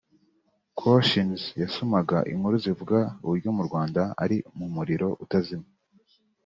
Konshens 0.79 1.41
yasomaga 1.61 2.17
inkuru 2.31 2.55
zivuga 2.63 2.97
uburyo 3.23 3.49
mu 3.57 3.63
Rwanda 3.67 4.01
‘ari 4.23 4.37
mu 4.57 4.65
muriro 4.75 5.07
utazima’ 5.23 5.67